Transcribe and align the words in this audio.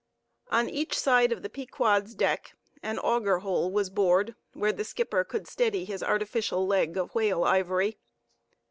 On 0.47 0.67
each 0.67 0.97
side 0.97 1.31
of 1.31 1.43
the 1.43 1.47
Pequod's 1.49 2.15
deck 2.15 2.53
an 2.81 2.97
auger 2.97 3.37
hole 3.37 3.71
was 3.71 3.91
bored, 3.91 4.33
where 4.53 4.73
the 4.73 4.83
skipper 4.83 5.23
could 5.23 5.47
steady 5.47 5.85
his 5.85 6.01
artificial 6.01 6.65
leg 6.65 6.97
of 6.97 7.13
whale 7.13 7.43
ivory. 7.43 7.99